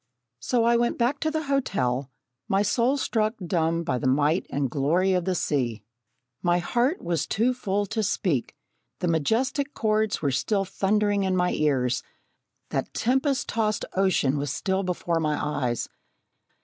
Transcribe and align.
So 0.39 0.63
I 0.63 0.77
went 0.77 0.97
back 0.97 1.19
to 1.19 1.29
the 1.29 1.43
hotel, 1.43 2.09
my 2.47 2.63
soul 2.63 2.97
struck 2.97 3.35
dumb 3.37 3.83
by 3.83 3.99
the 3.99 4.07
might 4.07 4.47
and 4.49 4.67
glory 4.67 5.13
of 5.13 5.25
the 5.25 5.35
sea. 5.35 5.83
My 6.41 6.57
heart 6.57 7.03
was 7.03 7.27
too 7.27 7.53
full 7.53 7.85
to 7.85 8.01
speak. 8.01 8.55
The 8.97 9.07
majestic 9.07 9.75
chords 9.75 10.19
were 10.19 10.31
still 10.31 10.65
thundering 10.65 11.21
in 11.21 11.35
my 11.35 11.51
ears; 11.51 12.01
that 12.71 12.95
tempest 12.95 13.47
tossed 13.47 13.85
ocean 13.93 14.39
was 14.39 14.51
still 14.51 14.81
before 14.81 15.19
my 15.19 15.37
eyes. 15.39 15.87